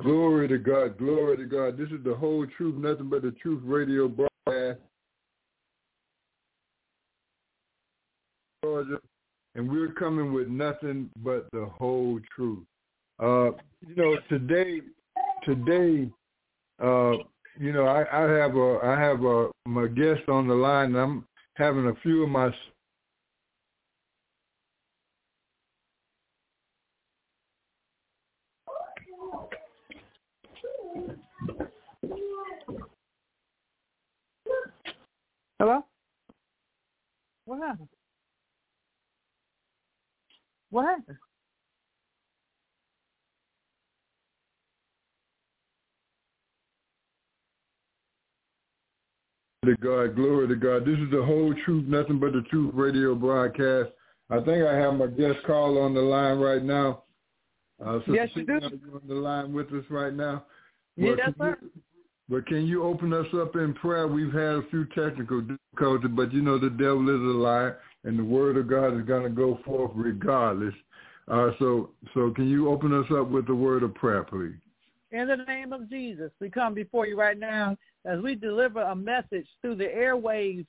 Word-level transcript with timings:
Glory 0.00 0.46
to 0.46 0.58
God, 0.58 0.96
glory 0.96 1.36
to 1.36 1.44
God. 1.44 1.76
This 1.76 1.88
is 1.88 2.04
the 2.04 2.14
whole 2.14 2.46
truth, 2.56 2.76
nothing 2.76 3.08
but 3.08 3.22
the 3.22 3.32
truth 3.42 3.60
radio 3.64 4.06
broadcast. 4.06 4.78
Georgia, 8.62 9.00
and 9.56 9.68
we're 9.68 9.92
coming 9.92 10.32
with 10.32 10.46
nothing 10.48 11.10
but 11.24 11.48
the 11.52 11.66
whole 11.66 12.20
truth. 12.34 12.64
Uh, 13.20 13.50
you 13.86 13.96
know, 13.96 14.16
today, 14.28 14.80
today, 15.44 16.08
uh, 16.80 17.12
you 17.58 17.72
know, 17.72 17.86
I, 17.86 18.04
I 18.12 18.30
have 18.30 18.54
a, 18.54 18.78
I 18.84 19.00
have 19.00 19.24
a, 19.24 19.48
my 19.66 19.88
guest 19.88 20.28
on 20.28 20.46
the 20.46 20.54
line. 20.54 20.94
I'm 20.94 21.24
having 21.54 21.88
a 21.88 21.94
few 22.02 22.22
of 22.22 22.28
my 22.28 22.50
Hello? 35.58 35.84
What 37.44 37.60
happened? 37.60 37.88
What 40.70 40.84
happened? 40.84 41.16
to 49.64 49.76
God, 49.76 50.14
glory 50.16 50.48
to 50.48 50.56
God. 50.56 50.86
This 50.86 50.98
is 50.98 51.10
the 51.10 51.22
whole 51.22 51.52
truth, 51.64 51.84
nothing 51.86 52.18
but 52.18 52.32
the 52.32 52.42
truth 52.50 52.70
radio 52.74 53.14
broadcast. 53.14 53.90
I 54.30 54.36
think 54.36 54.64
I 54.64 54.74
have 54.74 54.94
my 54.94 55.08
guest 55.08 55.38
call 55.46 55.78
on 55.78 55.94
the 55.94 56.00
line 56.00 56.38
right 56.38 56.62
now. 56.62 57.02
Uh, 57.84 57.98
Sister 57.98 58.14
Yes, 58.14 58.28
you 58.34 58.46
do. 58.46 58.60
Tina, 58.60 58.66
are 58.66 58.70
you 58.70 58.94
on 58.94 59.08
the 59.08 59.14
line 59.14 59.52
with 59.52 59.66
us 59.72 59.84
right 59.90 60.14
now? 60.14 60.44
Yes, 60.96 61.18
can 61.22 61.34
sir. 61.38 61.58
you- 61.60 61.70
but 62.28 62.46
can 62.46 62.66
you 62.66 62.84
open 62.84 63.12
us 63.12 63.26
up 63.34 63.56
in 63.56 63.74
prayer? 63.74 64.06
We've 64.06 64.32
had 64.32 64.56
a 64.56 64.62
few 64.70 64.84
technical 64.86 65.40
difficulties, 65.40 66.10
but 66.14 66.32
you 66.32 66.42
know 66.42 66.58
the 66.58 66.70
devil 66.70 67.08
is 67.08 67.20
a 67.20 67.38
liar, 67.38 67.78
and 68.04 68.18
the 68.18 68.24
word 68.24 68.56
of 68.56 68.68
God 68.68 68.98
is 68.98 69.06
going 69.06 69.22
to 69.22 69.30
go 69.30 69.58
forth 69.64 69.92
regardless. 69.94 70.74
Uh, 71.26 71.50
so, 71.58 71.90
so 72.14 72.30
can 72.30 72.48
you 72.48 72.68
open 72.68 72.92
us 72.92 73.06
up 73.10 73.28
with 73.28 73.46
the 73.46 73.54
word 73.54 73.82
of 73.82 73.94
prayer, 73.94 74.24
please? 74.24 74.54
In 75.10 75.26
the 75.28 75.36
name 75.36 75.72
of 75.72 75.88
Jesus, 75.88 76.30
we 76.40 76.50
come 76.50 76.74
before 76.74 77.06
you 77.06 77.18
right 77.18 77.38
now 77.38 77.76
as 78.04 78.20
we 78.20 78.34
deliver 78.34 78.82
a 78.82 78.94
message 78.94 79.46
through 79.60 79.76
the 79.76 79.84
airwaves 79.84 80.66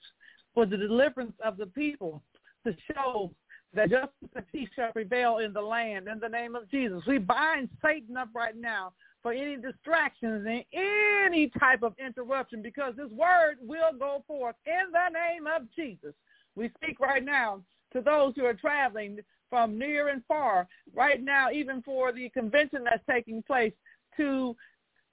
for 0.54 0.66
the 0.66 0.78
deliverance 0.78 1.34
of 1.44 1.58
the 1.58 1.66
people 1.66 2.22
to 2.66 2.76
show 2.94 3.32
that 3.74 3.90
justice 3.90 4.30
and 4.36 4.46
peace 4.52 4.70
shall 4.76 4.92
prevail 4.92 5.38
in 5.38 5.54
the 5.54 5.62
land. 5.62 6.08
In 6.08 6.20
the 6.20 6.30
name 6.30 6.56
of 6.56 6.70
Jesus, 6.72 7.04
we 7.06 7.18
bind 7.18 7.70
Satan 7.84 8.18
up 8.18 8.30
right 8.34 8.56
now 8.56 8.94
for 9.22 9.34
any 9.34 9.58
distractions 9.58 10.46
and 10.48 10.64
any 10.74 11.52
type 11.60 11.84
of 11.84 11.94
interruption 12.04 12.62
because 12.62 12.94
this 12.96 13.12
word 13.12 13.58
will 13.62 13.92
go 13.98 14.24
forth 14.28 14.56
in 14.66 14.92
the 14.92 15.10
name 15.10 15.46
of 15.48 15.64
Jesus. 15.76 16.14
We 16.56 16.72
speak 16.82 17.00
right 17.00 17.24
now 17.24 17.62
to 17.94 18.02
those 18.02 18.34
who 18.36 18.46
are 18.46 18.54
traveling 18.54 19.20
from 19.50 19.78
near 19.78 20.10
and 20.10 20.22
far 20.28 20.68
right 20.94 21.24
now, 21.24 21.52
even 21.52 21.82
for 21.82 22.12
the 22.12 22.30
convention 22.30 22.84
that's 22.84 23.04
taking 23.10 23.42
place 23.44 23.74
to 24.18 24.56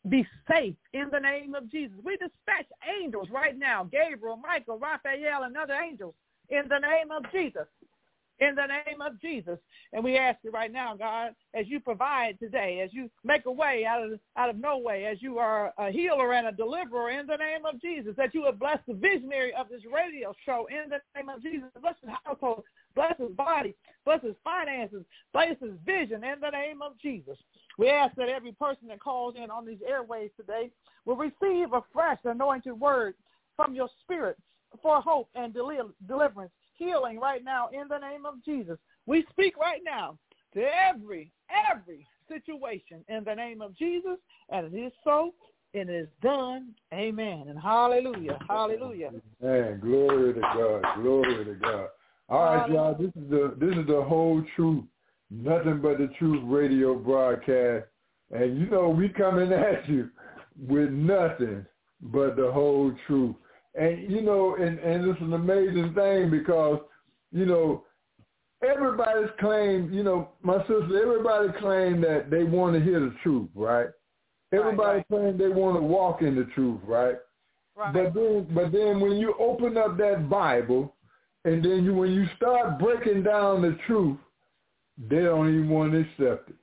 be 0.09 0.27
safe 0.49 0.77
in 0.93 1.09
the 1.11 1.19
name 1.19 1.55
of 1.55 1.71
Jesus. 1.71 1.97
We 2.05 2.13
dispatch 2.17 2.67
angels 3.01 3.29
right 3.33 3.59
now, 3.59 3.85
Gabriel, 3.85 4.37
Michael, 4.37 4.79
Raphael, 4.79 5.45
and 5.45 5.57
other 5.57 5.75
angels 5.75 6.15
in 6.51 6.63
the 6.69 6.79
name 6.79 7.11
of 7.11 7.25
Jesus. 7.33 7.67
In 8.39 8.55
the 8.55 8.67
name 8.67 9.01
of 9.01 9.21
Jesus. 9.21 9.59
And 9.95 10.05
we 10.05 10.19
ask 10.19 10.39
you 10.43 10.51
right 10.51 10.71
now, 10.71 10.95
God, 10.95 11.31
as 11.55 11.67
you 11.69 11.81
provide 11.81 12.39
today, 12.39 12.83
as 12.85 12.93
you 12.93 13.11
make 13.25 13.47
a 13.47 13.51
way 13.53 13.87
out 13.87 14.03
of 14.03 14.21
out 14.37 14.51
of 14.51 14.57
no 14.57 14.77
way, 14.77 15.07
as 15.07 15.23
you 15.23 15.39
are 15.39 15.73
a 15.79 15.91
healer 15.91 16.35
and 16.35 16.47
a 16.47 16.53
deliverer 16.53 17.11
in 17.11 17.27
the 17.27 17.37
name 17.37 17.65
of 17.65 17.81
Jesus, 17.81 18.15
that 18.17 18.35
you 18.35 18.43
would 18.43 18.59
bless 18.59 18.79
the 18.87 18.95
visionary 18.95 19.55
of 19.55 19.69
this 19.71 19.81
radio 19.91 20.35
show 20.45 20.67
in 20.71 20.91
the 20.91 20.99
name 21.17 21.31
of 21.31 21.43
Jesus. 21.43 21.69
Bless 21.81 21.95
his 22.03 22.11
household, 22.25 22.65
bless 22.95 23.17
his 23.19 23.31
body, 23.31 23.75
bless 24.05 24.23
his 24.23 24.37
finances, 24.45 25.03
bless 25.33 25.59
his 25.61 25.73
vision 25.87 26.23
in 26.23 26.39
the 26.41 26.51
name 26.51 26.83
of 26.83 26.93
Jesus. 27.01 27.39
We 27.79 27.89
ask 27.89 28.15
that 28.17 28.29
every 28.29 28.53
person 28.53 28.89
that 28.89 29.01
calls 29.01 29.35
in 29.43 29.51
on 29.51 29.65
these 29.65 29.81
airways 29.87 30.31
today 30.37 30.71
will 31.07 31.17
receive 31.17 31.73
a 31.73 31.83
fresh 31.93 32.19
anointed 32.25 32.79
word 32.79 33.15
from 33.57 33.75
your 33.75 33.89
spirit 34.03 34.37
for 34.83 35.01
hope 35.01 35.29
and 35.35 35.55
deli- 35.55 35.79
deliverance, 36.07 36.53
healing 36.77 37.19
right 37.19 37.45
now 37.45 37.69
in 37.73 37.89
the 37.89 37.99
name 37.99 38.27
of 38.27 38.45
Jesus. 38.45 38.79
We 39.07 39.25
speak 39.31 39.57
right 39.57 39.81
now 39.85 40.19
to 40.55 40.65
every, 40.65 41.33
every 41.71 42.07
situation 42.29 43.05
in 43.09 43.25
the 43.25 43.35
name 43.35 43.61
of 43.63 43.77
Jesus, 43.77 44.19
and 44.51 44.73
it 44.73 44.79
is 44.79 44.93
so, 45.05 45.35
and 45.75 45.89
it 45.91 45.95
is 45.95 46.09
done. 46.23 46.75
Amen. 46.93 47.45
And 47.49 47.59
hallelujah, 47.59 48.39
hallelujah. 48.49 49.11
Man, 49.43 49.81
glory 49.81 50.35
to 50.35 50.41
God, 50.41 50.85
glory 51.03 51.45
to 51.45 51.55
God. 51.55 51.89
All 52.29 52.57
right, 52.57 52.71
y'all. 52.71 52.95
This 52.95 53.09
is 53.09 53.31
the 53.31 53.55
this 53.61 53.77
is 53.77 53.87
the 53.87 54.03
whole 54.03 54.43
truth, 54.57 54.85
nothing 55.31 55.81
but 55.81 55.99
the 55.99 56.09
truth 56.19 56.43
radio 56.45 56.95
broadcast, 56.97 57.87
and 58.33 58.59
you 58.59 58.67
know 58.67 58.89
we 58.89 59.09
coming 59.09 59.53
at 59.53 59.89
you 59.89 60.11
with 60.67 60.91
nothing 60.91 61.65
but 62.01 62.37
the 62.37 62.51
whole 62.51 62.93
truth. 63.07 63.37
And 63.79 64.11
you 64.11 64.23
know, 64.23 64.57
and 64.57 64.79
and 64.79 65.09
it's 65.09 65.21
an 65.21 65.33
amazing 65.33 65.93
thing 65.95 66.31
because 66.31 66.81
you 67.33 67.47
know 67.47 67.85
everybody's 68.63 69.31
claim. 69.39 69.93
You 69.93 70.03
know, 70.03 70.29
my 70.43 70.59
sister, 70.61 71.03
everybody 71.03 71.49
claim 71.59 72.01
that 72.03 72.31
they 72.31 72.45
want 72.45 72.75
to 72.75 72.81
hear 72.81 73.01
the 73.01 73.15
truth, 73.23 73.49
right? 73.55 73.89
Everybody 74.53 75.05
claim 75.11 75.37
they 75.37 75.49
want 75.49 75.77
to 75.77 75.83
walk 75.83 76.23
in 76.23 76.37
the 76.37 76.45
truth, 76.55 76.81
right? 76.85 77.17
Right. 77.77 77.93
But 77.93 78.15
then, 78.15 78.47
but 78.55 78.73
then 78.73 79.01
when 79.01 79.13
you 79.19 79.35
open 79.39 79.77
up 79.77 79.99
that 79.99 80.31
Bible, 80.31 80.95
and 81.45 81.63
then 81.63 81.85
you 81.85 81.95
when 81.95 82.13
you 82.13 82.27
start 82.37 82.79
breaking 82.79 83.23
down 83.23 83.63
the 83.63 83.77
truth, 83.87 84.19
they 84.97 85.21
don't 85.21 85.49
even 85.49 85.69
want 85.69 85.93
to 85.93 86.01
accept 86.01 86.51
it. 86.51 86.57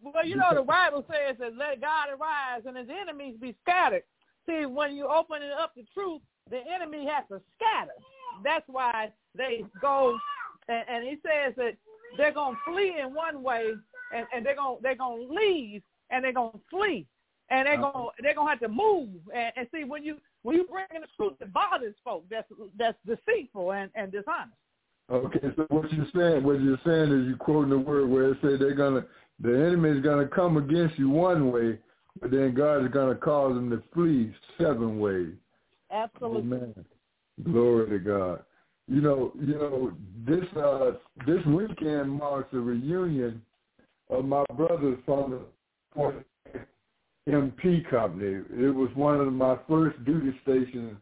Well, 0.00 0.26
you 0.26 0.36
know, 0.36 0.54
the 0.54 0.62
Bible 0.62 1.04
says 1.08 1.36
that 1.40 1.56
let 1.56 1.80
God 1.80 2.08
arise 2.10 2.62
and 2.66 2.76
his 2.76 2.88
enemies 2.88 3.34
be 3.40 3.56
scattered. 3.62 4.04
See, 4.46 4.64
when 4.64 4.94
you 4.94 5.06
open 5.08 5.42
it 5.42 5.52
up 5.52 5.74
the 5.74 5.84
truth, 5.92 6.22
the 6.50 6.60
enemy 6.74 7.06
has 7.06 7.24
to 7.28 7.40
scatter. 7.56 7.92
That's 8.44 8.64
why 8.68 9.10
they 9.36 9.64
go, 9.80 10.16
and, 10.68 10.84
and 10.88 11.04
he 11.04 11.16
says 11.22 11.54
that 11.56 11.72
they're 12.16 12.32
going 12.32 12.54
to 12.54 12.72
flee 12.72 12.94
in 13.00 13.14
one 13.14 13.42
way, 13.42 13.72
and, 14.14 14.26
and 14.34 14.44
they're 14.44 14.56
going 14.56 14.78
they're 14.82 14.96
going 14.96 15.28
to 15.28 15.34
leave, 15.34 15.82
and 16.10 16.24
they're 16.24 16.32
going 16.32 16.52
to 16.52 16.60
flee, 16.70 17.06
and 17.50 17.66
they're 17.66 17.74
Uh-huh. 17.74 17.92
going 17.92 18.10
they're 18.22 18.34
going 18.34 18.46
to 18.46 18.50
have 18.50 18.60
to 18.60 18.68
move. 18.68 19.08
And, 19.34 19.52
and 19.56 19.68
see, 19.74 19.84
when 19.84 20.02
you 20.04 20.16
when 20.42 20.56
you 20.56 20.64
bring 20.64 20.86
in 20.94 21.02
the 21.02 21.08
truth, 21.16 21.34
that 21.40 21.52
bothers 21.52 21.94
folk. 22.04 22.24
That's 22.30 22.48
that's 22.78 22.96
deceitful 23.06 23.72
and, 23.72 23.90
and 23.94 24.12
dishonest. 24.12 24.56
Okay, 25.10 25.40
so 25.56 25.66
what 25.70 25.90
you're 25.90 26.06
saying, 26.14 26.44
what 26.44 26.60
you're 26.60 26.80
saying 26.84 27.10
is 27.18 27.26
you're 27.28 27.38
quoting 27.38 27.70
the 27.70 27.78
word 27.78 28.10
where 28.10 28.30
it 28.30 28.38
say 28.42 28.56
they're 28.58 28.74
gonna, 28.74 29.06
the 29.40 29.48
enemy 29.48 29.88
is 29.90 30.04
gonna 30.04 30.28
come 30.28 30.58
against 30.58 30.98
you 30.98 31.08
one 31.08 31.50
way, 31.50 31.78
but 32.20 32.30
then 32.30 32.54
God 32.54 32.84
is 32.84 32.90
gonna 32.92 33.14
cause 33.14 33.54
them 33.54 33.70
to 33.70 33.82
flee 33.94 34.34
seven 34.58 35.00
ways. 35.00 35.32
Absolutely. 35.90 36.56
Amen. 36.56 36.84
Glory 37.44 37.90
to 37.90 37.98
God. 37.98 38.44
You 38.88 39.00
know, 39.02 39.32
you 39.38 39.54
know, 39.54 39.92
this 40.26 40.44
uh 40.56 40.92
this 41.26 41.44
weekend 41.46 42.10
marks 42.10 42.52
a 42.54 42.58
reunion 42.58 43.42
of 44.10 44.24
my 44.24 44.44
brothers 44.56 44.98
from 45.04 45.40
the 45.94 46.24
MP 47.28 47.88
company. 47.90 48.42
It 48.50 48.74
was 48.74 48.90
one 48.94 49.20
of 49.20 49.32
my 49.32 49.56
first 49.68 50.02
duty 50.04 50.38
stations 50.42 50.96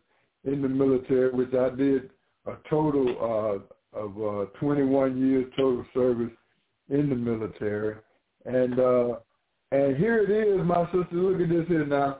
in 0.44 0.62
the 0.62 0.69
military, 0.69 1.31
which 1.31 1.55
I 1.55 1.71
did 1.71 2.11
a 2.47 2.55
total 2.69 3.62
uh, 3.94 3.99
of 3.99 4.17
uh, 4.19 4.50
21 4.59 5.21
years 5.21 5.47
total 5.56 5.85
service 5.94 6.33
in 6.91 7.09
the 7.09 7.17
military. 7.17 7.97
And 8.44 8.79
uh, 8.79 9.17
and 9.73 9.97
here 9.97 10.19
it 10.19 10.31
is, 10.31 10.65
my 10.65 10.85
sister. 10.87 11.09
Look 11.12 11.41
at 11.41 11.49
this 11.49 11.67
here 11.69 11.87
now. 11.87 12.19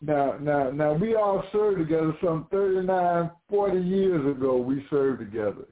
Now, 0.00 0.36
now, 0.40 0.70
now, 0.70 0.92
we 0.92 1.16
all 1.16 1.42
served 1.50 1.78
together 1.78 2.16
some 2.22 2.46
39, 2.52 3.30
40 3.50 3.80
years 3.80 4.36
ago. 4.36 4.56
We 4.56 4.86
served 4.90 5.18
together, 5.18 5.66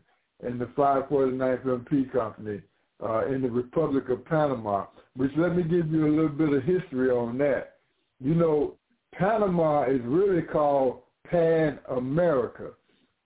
in 0.44 0.58
the 0.58 0.64
549th 0.66 1.64
MP 1.64 2.10
Company 2.10 2.60
uh, 3.02 3.26
in 3.26 3.42
the 3.42 3.50
Republic 3.50 4.08
of 4.08 4.24
Panama. 4.24 4.86
Which 5.14 5.30
let 5.36 5.56
me 5.56 5.62
give 5.62 5.90
you 5.92 6.06
a 6.06 6.14
little 6.14 6.28
bit 6.28 6.52
of 6.52 6.64
history 6.64 7.10
on 7.10 7.38
that. 7.38 7.76
You 8.20 8.34
know, 8.34 8.74
Panama 9.14 9.84
is 9.84 10.00
really 10.04 10.42
called 10.42 11.00
Pan 11.30 11.78
America, 11.88 12.70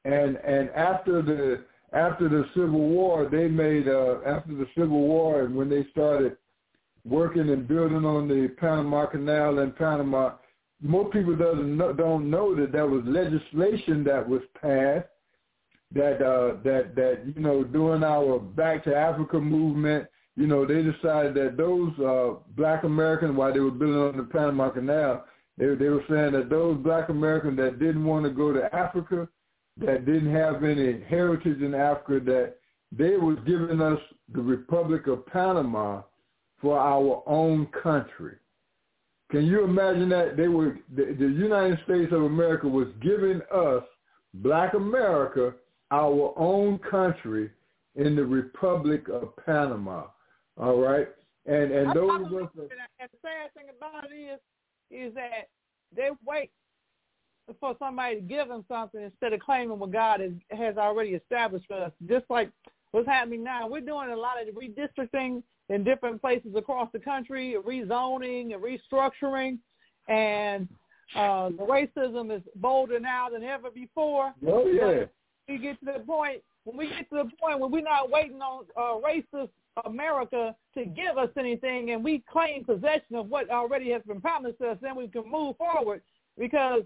and 0.04 0.36
and 0.36 0.70
after 0.70 1.22
the 1.22 1.64
after 1.92 2.28
the 2.28 2.44
Civil 2.54 2.78
War, 2.78 3.28
they 3.30 3.48
made 3.48 3.88
uh, 3.88 4.18
after 4.26 4.54
the 4.54 4.66
Civil 4.76 5.00
War, 5.00 5.42
and 5.42 5.54
when 5.54 5.68
they 5.68 5.86
started 5.90 6.36
working 7.04 7.48
and 7.50 7.66
building 7.66 8.04
on 8.04 8.28
the 8.28 8.48
Panama 8.58 9.06
Canal 9.06 9.58
in 9.60 9.72
Panama, 9.72 10.34
more 10.82 11.10
people 11.10 11.36
doesn't 11.36 11.76
know, 11.76 11.92
don't 11.92 12.30
know 12.30 12.54
that 12.54 12.72
there 12.72 12.86
was 12.86 13.02
legislation 13.04 14.02
that 14.04 14.26
was 14.26 14.42
passed 14.60 15.06
that 15.92 16.22
uh, 16.22 16.56
that 16.62 16.94
that 16.94 17.22
you 17.34 17.42
know 17.42 17.64
during 17.64 18.04
our 18.04 18.38
Back 18.38 18.84
to 18.84 18.94
Africa 18.94 19.40
movement, 19.40 20.06
you 20.36 20.46
know 20.46 20.64
they 20.64 20.82
decided 20.82 21.34
that 21.34 21.56
those 21.56 21.92
uh, 21.98 22.38
Black 22.56 22.84
Americans 22.84 23.36
while 23.36 23.52
they 23.52 23.60
were 23.60 23.70
building 23.70 23.96
on 23.96 24.16
the 24.16 24.22
Panama 24.24 24.70
Canal, 24.70 25.24
they 25.58 25.74
they 25.74 25.88
were 25.88 26.04
saying 26.08 26.32
that 26.32 26.48
those 26.48 26.78
Black 26.78 27.08
Americans 27.08 27.56
that 27.58 27.78
didn't 27.78 28.04
want 28.04 28.24
to 28.24 28.30
go 28.30 28.52
to 28.52 28.74
Africa, 28.74 29.28
that 29.78 30.06
didn't 30.06 30.32
have 30.32 30.62
any 30.62 31.00
heritage 31.08 31.60
in 31.60 31.74
Africa, 31.74 32.24
that 32.24 32.56
they 32.92 33.16
was 33.16 33.38
giving 33.46 33.80
us 33.80 33.98
the 34.32 34.42
Republic 34.42 35.06
of 35.08 35.26
Panama 35.26 36.02
for 36.60 36.78
our 36.78 37.22
own 37.26 37.66
country. 37.82 38.36
Can 39.30 39.46
you 39.46 39.64
imagine 39.64 40.08
that 40.08 40.36
they 40.36 40.48
were 40.48 40.78
the, 40.94 41.14
the 41.18 41.26
United 41.26 41.78
States 41.84 42.12
of 42.12 42.22
America 42.22 42.66
was 42.66 42.88
giving 43.00 43.40
us 43.52 43.84
Black 44.34 44.74
America 44.74 45.54
our 45.90 46.32
own 46.36 46.78
country 46.78 47.50
in 47.96 48.14
the 48.14 48.24
Republic 48.24 49.08
of 49.08 49.34
Panama. 49.44 50.04
All 50.56 50.78
right, 50.78 51.08
and 51.46 51.72
and 51.72 51.94
those 51.94 52.26
of 52.26 52.34
us. 52.34 52.48
And 52.54 52.70
the 53.10 53.18
sad 53.22 53.52
thing 53.54 53.66
about 53.76 54.10
it 54.10 54.14
is, 54.14 54.40
is 54.90 55.14
that 55.14 55.48
they 55.94 56.10
wait 56.26 56.50
for 57.58 57.74
somebody 57.78 58.16
to 58.16 58.20
give 58.20 58.48
them 58.48 58.64
something 58.68 59.02
instead 59.02 59.32
of 59.32 59.40
claiming 59.40 59.78
what 59.78 59.90
God 59.90 60.20
has, 60.20 60.32
has 60.50 60.76
already 60.76 61.10
established 61.10 61.66
for 61.66 61.84
us. 61.84 61.92
Just 62.08 62.26
like 62.28 62.50
what's 62.92 63.08
happening 63.08 63.42
now, 63.42 63.68
we're 63.68 63.80
doing 63.80 64.10
a 64.10 64.16
lot 64.16 64.36
of 64.40 64.54
redistricting 64.54 65.42
in 65.70 65.84
different 65.84 66.20
places 66.20 66.52
across 66.56 66.88
the 66.92 66.98
country, 66.98 67.56
rezoning 67.64 68.52
and 68.52 68.62
restructuring, 68.62 69.58
and 70.08 70.68
uh, 71.16 71.48
the 71.50 71.64
racism 71.64 72.36
is 72.36 72.42
bolder 72.56 73.00
now 73.00 73.28
than 73.28 73.42
ever 73.42 73.70
before. 73.70 74.34
Oh 74.46 74.66
yeah. 74.66 75.04
We 75.48 75.58
get 75.58 75.80
to 75.80 75.92
the 75.96 76.00
point 76.00 76.42
when 76.64 76.76
we 76.76 76.88
get 76.88 77.08
to 77.10 77.16
the 77.24 77.30
point 77.40 77.58
where 77.58 77.68
we're 77.68 77.82
not 77.82 78.10
waiting 78.10 78.40
on 78.42 78.64
uh, 78.76 79.00
racist 79.06 79.50
America 79.84 80.54
to 80.74 80.84
give 80.84 81.16
us 81.16 81.30
anything, 81.38 81.92
and 81.92 82.04
we 82.04 82.22
claim 82.30 82.64
possession 82.64 83.14
of 83.14 83.28
what 83.28 83.48
already 83.50 83.90
has 83.90 84.02
been 84.02 84.20
promised 84.20 84.60
us, 84.60 84.76
then 84.82 84.96
we 84.96 85.08
can 85.08 85.28
move 85.30 85.56
forward 85.56 86.02
because 86.38 86.82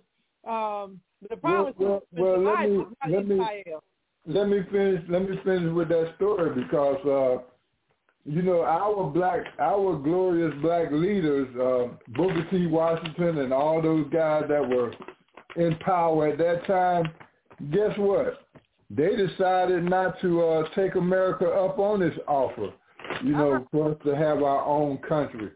um, 0.47 1.01
the 1.29 1.37
promise 1.37 1.75
well, 1.79 2.03
well, 2.13 2.41
well 2.43 2.55
let 2.55 2.69
me 2.69 2.85
let 3.11 3.27
me 3.27 3.41
let 4.27 4.49
me 4.49 4.61
finish 4.71 5.03
let 5.09 5.29
me 5.29 5.39
finish 5.43 5.73
with 5.73 5.89
that 5.89 6.13
story 6.17 6.63
because 6.63 6.99
uh, 7.07 7.54
you 8.25 8.43
know 8.43 8.63
our 8.63 9.11
black 9.11 9.41
our 9.59 9.97
glorious 9.97 10.53
black 10.63 10.91
leaders, 10.91 11.49
uh, 11.57 11.95
Booker 12.17 12.47
T. 12.51 12.67
Washington, 12.67 13.39
and 13.39 13.53
all 13.53 13.83
those 13.83 14.07
guys 14.11 14.45
that 14.49 14.67
were 14.67 14.93
in 15.57 15.77
power 15.79 16.29
at 16.29 16.39
that 16.39 16.67
time. 16.67 17.11
Guess 17.71 17.97
what? 17.99 18.41
They 18.91 19.17
decided 19.17 19.85
not 19.85 20.21
to 20.21 20.43
uh, 20.43 20.69
take 20.75 20.95
America 20.95 21.47
up 21.47 21.79
on 21.79 22.01
this 22.01 22.15
offer. 22.27 22.73
You 23.23 23.33
know, 23.33 23.67
for 23.71 23.93
us 23.93 23.99
to 24.05 24.17
have 24.17 24.43
our 24.43 24.65
own 24.65 24.97
country, 24.99 25.51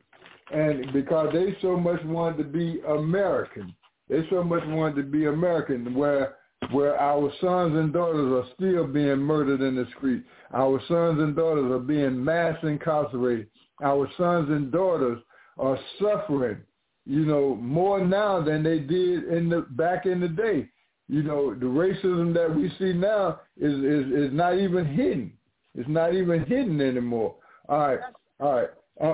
and 0.52 0.92
because 0.92 1.32
they 1.32 1.56
so 1.62 1.76
much 1.76 2.02
wanted 2.04 2.36
to 2.38 2.44
be 2.44 2.80
American, 2.86 3.74
they 4.08 4.26
so 4.28 4.44
much 4.44 4.62
wanted 4.66 4.96
to 4.96 5.02
be 5.04 5.26
American, 5.26 5.94
where 5.94 6.36
where 6.70 7.00
our 7.00 7.32
sons 7.40 7.76
and 7.76 7.92
daughters 7.92 8.44
are 8.44 8.52
still 8.54 8.86
being 8.86 9.18
murdered 9.18 9.60
in 9.60 9.76
the 9.76 9.86
street. 9.96 10.24
Our 10.52 10.80
sons 10.88 11.20
and 11.20 11.34
daughters 11.34 11.70
are 11.70 11.78
being 11.78 12.22
mass 12.22 12.56
incarcerated. 12.62 13.48
Our 13.82 14.08
sons 14.16 14.50
and 14.50 14.72
daughters 14.72 15.20
are 15.58 15.78
suffering, 16.00 16.58
you 17.06 17.24
know, 17.24 17.56
more 17.56 18.04
now 18.04 18.42
than 18.42 18.62
they 18.62 18.80
did 18.80 19.24
in 19.24 19.48
the 19.48 19.66
back 19.70 20.06
in 20.06 20.20
the 20.20 20.28
day. 20.28 20.68
You 21.08 21.22
know, 21.22 21.54
the 21.54 21.66
racism 21.66 22.34
that 22.34 22.54
we 22.54 22.70
see 22.78 22.92
now 22.92 23.40
is 23.56 23.72
is, 23.72 24.12
is 24.12 24.32
not 24.32 24.58
even 24.58 24.84
hidden. 24.84 25.32
It's 25.74 25.88
not 25.88 26.14
even 26.14 26.44
hidden 26.44 26.80
anymore. 26.80 27.36
All 27.68 27.78
right, 27.78 28.00
all 28.40 28.52
right. 28.54 28.68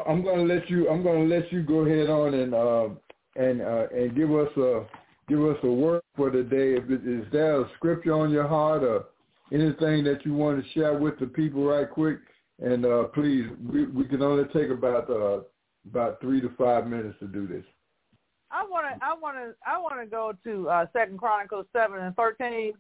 I'm 0.08 0.22
to 0.48 0.54
let 0.54 0.68
you. 0.70 0.88
I'm 0.88 1.02
to 1.28 1.34
let 1.36 1.52
you 1.52 1.62
go 1.62 1.80
ahead 1.80 2.08
on 2.08 2.34
and 2.34 2.54
uh, 2.54 2.88
and 3.36 3.60
uh, 3.60 3.86
and 3.94 4.16
give 4.16 4.32
us 4.32 4.48
a 4.56 4.86
give 5.28 5.44
us 5.44 5.58
a 5.62 5.68
word 5.68 6.02
for 6.16 6.30
the 6.30 6.42
day. 6.42 6.74
If 6.74 6.90
it, 6.90 7.06
is 7.06 7.24
there 7.32 7.60
a 7.60 7.70
scripture 7.76 8.14
on 8.14 8.30
your 8.30 8.48
heart 8.48 8.82
or 8.82 9.06
anything 9.52 10.04
that 10.04 10.24
you 10.24 10.34
want 10.34 10.62
to 10.62 10.70
share 10.72 10.94
with 10.98 11.18
the 11.18 11.26
people 11.26 11.64
right 11.64 11.88
quick? 11.88 12.18
And 12.62 12.86
uh, 12.86 13.04
please, 13.04 13.46
we, 13.72 13.86
we 13.86 14.04
can 14.04 14.22
only 14.22 14.44
take 14.52 14.70
about 14.70 15.10
uh, 15.10 15.40
about 15.90 16.20
three 16.20 16.40
to 16.40 16.50
five 16.56 16.86
minutes 16.86 17.18
to 17.18 17.26
do 17.26 17.46
this. 17.46 17.64
I 18.50 18.64
want 18.64 18.86
to, 18.86 19.04
I 19.04 19.14
want 19.14 19.36
to, 19.36 19.54
I 19.66 19.78
want 19.78 20.00
to 20.00 20.06
go 20.06 20.32
to 20.44 20.68
uh, 20.68 20.86
Second 20.92 21.18
Chronicles 21.18 21.66
seven 21.72 21.98
and 21.98 22.14
thirteen. 22.14 22.74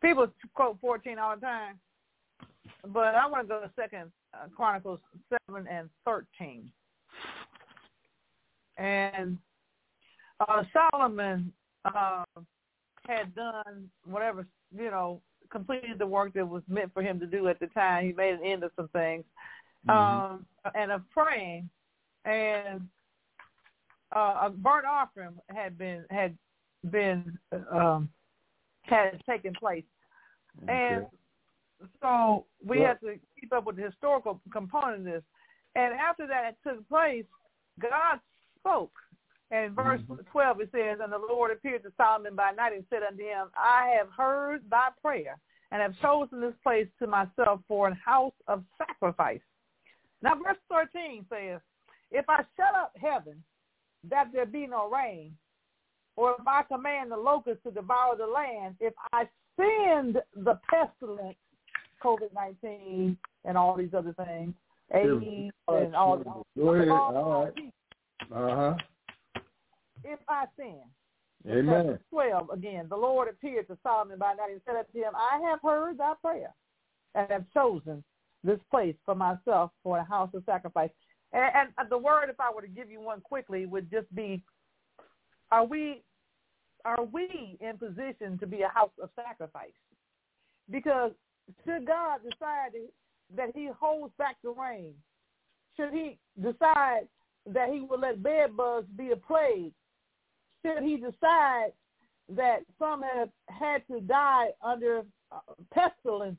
People 0.00 0.28
quote 0.54 0.78
fourteen 0.80 1.18
all 1.18 1.34
the 1.34 1.42
time, 1.42 1.78
but 2.88 3.14
I 3.14 3.26
want 3.26 3.46
to 3.46 3.48
go 3.48 3.60
to 3.60 3.70
Second 3.76 4.10
uh, 4.32 4.46
Chronicles 4.56 5.00
seven 5.28 5.66
and 5.68 5.90
thirteen. 6.06 6.70
And 8.78 9.38
uh, 10.40 10.64
Solomon 10.72 11.52
uh, 11.84 12.24
had 13.06 13.34
done 13.34 13.88
whatever, 14.04 14.46
you 14.76 14.90
know, 14.90 15.20
completed 15.50 15.98
the 15.98 16.06
work 16.06 16.32
that 16.34 16.48
was 16.48 16.62
meant 16.68 16.92
for 16.92 17.02
him 17.02 17.20
to 17.20 17.26
do 17.26 17.48
at 17.48 17.60
the 17.60 17.66
time. 17.68 18.06
He 18.06 18.12
made 18.12 18.34
an 18.34 18.44
end 18.44 18.64
of 18.64 18.72
some 18.76 18.88
things, 18.88 19.24
mm-hmm. 19.88 19.90
um, 19.90 20.46
and 20.74 20.90
of 20.90 21.02
praying, 21.10 21.68
and 22.24 22.80
uh, 24.14 24.34
a 24.42 24.50
burnt 24.50 24.86
offering 24.86 25.34
had 25.48 25.76
been 25.76 26.04
had 26.10 26.36
been 26.90 27.38
um, 27.70 28.08
had 28.82 29.20
taken 29.28 29.52
place, 29.54 29.84
okay. 30.62 30.72
and 30.72 31.06
so 32.00 32.46
we 32.64 32.78
well, 32.78 32.88
had 32.88 33.00
to 33.00 33.18
keep 33.38 33.52
up 33.52 33.66
with 33.66 33.76
the 33.76 33.82
historical 33.82 34.40
component 34.52 35.00
of 35.00 35.04
this. 35.04 35.22
And 35.76 35.92
after 35.94 36.26
that 36.28 36.52
took 36.62 36.88
place, 36.88 37.24
God 37.80 38.20
spoke 38.58 38.92
and 39.54 39.74
verse 39.74 40.00
mm-hmm. 40.02 40.22
12 40.32 40.60
it 40.62 40.68
says, 40.72 40.98
And 41.02 41.12
the 41.12 41.18
Lord 41.18 41.52
appeared 41.52 41.84
to 41.84 41.92
Solomon 41.96 42.34
by 42.34 42.50
night 42.50 42.72
and 42.72 42.84
said 42.90 43.02
unto 43.08 43.22
him, 43.22 43.48
I 43.56 43.94
have 43.96 44.08
heard 44.16 44.62
thy 44.68 44.88
prayer 45.00 45.38
and 45.70 45.80
have 45.80 45.94
chosen 46.02 46.40
this 46.40 46.54
place 46.62 46.88
to 46.98 47.06
myself 47.06 47.60
for 47.68 47.86
an 47.86 47.96
house 48.04 48.34
of 48.48 48.64
sacrifice. 48.78 49.40
Now 50.22 50.34
verse 50.34 50.56
13 50.68 51.26
says, 51.30 51.60
If 52.10 52.24
I 52.28 52.38
shut 52.56 52.74
up 52.76 52.92
heaven, 53.00 53.42
that 54.10 54.30
there 54.32 54.46
be 54.46 54.66
no 54.66 54.90
rain, 54.90 55.36
or 56.16 56.32
if 56.38 56.46
I 56.46 56.62
command 56.64 57.12
the 57.12 57.16
locusts 57.16 57.62
to 57.64 57.70
devour 57.70 58.16
the 58.16 58.26
land, 58.26 58.74
if 58.80 58.92
I 59.12 59.28
send 59.56 60.18
the 60.34 60.58
pestilence, 60.68 61.36
COVID-19 62.02 63.16
and 63.44 63.56
all 63.56 63.76
these 63.76 63.94
other 63.96 64.14
things, 64.14 64.52
AIDS 64.92 65.52
and 65.68 65.94
all, 65.94 66.44
Go 66.56 66.74
ahead. 66.74 66.88
all 66.88 67.44
right. 67.44 67.72
Uh-huh 68.32 68.74
if 70.04 70.18
I 70.28 70.44
sin. 70.56 70.80
Amen. 71.46 71.98
12 72.10 72.50
again, 72.50 72.86
the 72.88 72.96
Lord 72.96 73.28
appeared 73.28 73.68
to 73.68 73.78
Solomon 73.82 74.18
by 74.18 74.34
night 74.34 74.52
and 74.52 74.60
said 74.64 74.76
unto 74.76 74.98
him, 74.98 75.12
I 75.14 75.40
have 75.50 75.60
heard 75.62 75.98
thy 75.98 76.14
prayer 76.22 76.54
and 77.14 77.30
have 77.30 77.44
chosen 77.52 78.02
this 78.42 78.58
place 78.70 78.94
for 79.04 79.14
myself 79.14 79.70
for 79.82 79.98
a 79.98 80.04
house 80.04 80.30
of 80.34 80.42
sacrifice. 80.46 80.90
And, 81.32 81.70
and 81.76 81.90
the 81.90 81.98
word, 81.98 82.30
if 82.30 82.40
I 82.40 82.52
were 82.54 82.62
to 82.62 82.68
give 82.68 82.90
you 82.90 83.00
one 83.00 83.20
quickly, 83.20 83.66
would 83.66 83.90
just 83.90 84.12
be, 84.14 84.42
are 85.50 85.64
we, 85.64 86.02
are 86.84 87.04
we 87.04 87.58
in 87.60 87.76
position 87.76 88.38
to 88.38 88.46
be 88.46 88.62
a 88.62 88.68
house 88.68 88.92
of 89.02 89.10
sacrifice? 89.16 89.74
Because 90.70 91.12
should 91.66 91.86
God 91.86 92.20
decide 92.22 92.72
that 93.36 93.50
he 93.54 93.68
holds 93.78 94.14
back 94.16 94.36
the 94.42 94.50
rain, 94.50 94.94
should 95.76 95.92
he 95.92 96.18
decide 96.40 97.08
that 97.46 97.68
he 97.70 97.80
will 97.80 97.98
let 97.98 98.22
bed 98.22 98.56
bugs 98.56 98.86
be 98.96 99.10
a 99.10 99.16
plague, 99.16 99.72
should 100.64 100.82
he 100.82 100.96
decide 100.96 101.72
that 102.30 102.60
some 102.78 103.02
have 103.02 103.28
had 103.48 103.82
to 103.88 104.00
die 104.00 104.48
under 104.62 105.02
uh, 105.30 105.38
pestilence, 105.72 106.38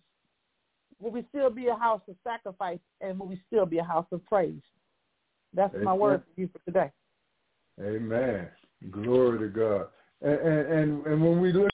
will 0.99 1.11
we 1.11 1.25
still 1.29 1.49
be 1.49 1.67
a 1.67 1.75
house 1.75 2.01
of 2.07 2.15
sacrifice 2.23 2.79
and 3.01 3.19
will 3.19 3.27
we 3.27 3.39
still 3.47 3.65
be 3.65 3.77
a 3.77 3.83
house 3.83 4.07
of 4.11 4.25
praise? 4.25 4.61
That's 5.53 5.73
Amen. 5.73 5.85
my 5.85 5.93
word 5.93 6.23
for 6.23 6.41
you 6.41 6.49
for 6.51 6.59
today. 6.65 6.91
Amen. 7.79 8.47
Glory 8.91 9.39
to 9.39 9.47
God. 9.47 9.87
And, 10.21 10.39
and, 10.39 11.05
and 11.05 11.21
when 11.21 11.39
we 11.39 11.51
look 11.51 11.71